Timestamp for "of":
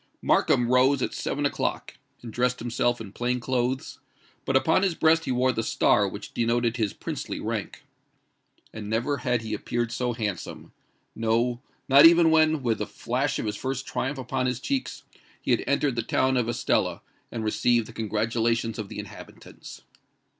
13.37-13.45, 16.35-16.49, 18.79-18.89